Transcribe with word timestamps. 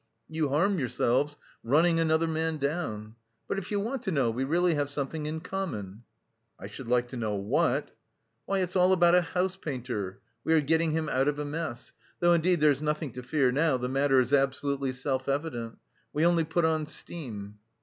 You 0.27 0.49
harm 0.49 0.79
yourselves 0.79 1.37
running 1.61 1.99
another 1.99 2.25
man 2.27 2.57
down.... 2.57 3.17
But 3.47 3.59
if 3.59 3.69
you 3.69 3.79
want 3.79 4.01
to 4.01 4.11
know, 4.11 4.31
we 4.31 4.43
really 4.43 4.73
have 4.73 4.89
something 4.89 5.27
in 5.27 5.41
common." 5.41 6.05
"I 6.59 6.65
should 6.65 6.87
like 6.87 7.09
to 7.09 7.17
know 7.17 7.35
what." 7.35 7.95
"Why, 8.47 8.61
it's 8.61 8.75
all 8.75 8.93
about 8.93 9.13
a 9.13 9.21
house 9.21 9.57
painter.... 9.57 10.19
We 10.43 10.55
are 10.55 10.61
getting 10.61 10.89
him 10.93 11.07
out 11.07 11.27
of 11.27 11.37
a 11.37 11.45
mess! 11.45 11.93
Though 12.19 12.33
indeed 12.33 12.61
there's 12.61 12.81
nothing 12.81 13.11
to 13.11 13.21
fear 13.21 13.51
now. 13.51 13.77
The 13.77 13.89
matter 13.89 14.19
is 14.19 14.33
absolutely 14.33 14.93
self 14.93 15.29
evident. 15.29 15.77
We 16.13 16.25
only 16.25 16.45
put 16.45 16.65
on 16.65 16.87
steam." 16.87 17.59